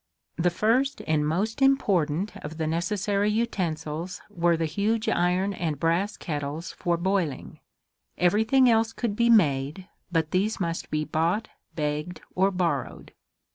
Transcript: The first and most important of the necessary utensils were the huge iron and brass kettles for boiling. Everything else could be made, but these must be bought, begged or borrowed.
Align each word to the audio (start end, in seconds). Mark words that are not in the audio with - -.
The 0.35 0.49
first 0.49 1.03
and 1.05 1.27
most 1.27 1.61
important 1.61 2.35
of 2.37 2.57
the 2.57 2.65
necessary 2.65 3.29
utensils 3.29 4.19
were 4.31 4.57
the 4.57 4.65
huge 4.65 5.07
iron 5.07 5.53
and 5.53 5.79
brass 5.79 6.17
kettles 6.17 6.71
for 6.71 6.97
boiling. 6.97 7.59
Everything 8.17 8.67
else 8.67 8.93
could 8.93 9.15
be 9.15 9.29
made, 9.29 9.87
but 10.11 10.31
these 10.31 10.59
must 10.59 10.89
be 10.89 11.03
bought, 11.05 11.49
begged 11.75 12.21
or 12.33 12.49
borrowed. 12.49 13.13